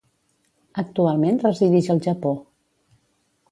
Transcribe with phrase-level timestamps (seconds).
[0.83, 2.35] Actualment residix al Japó.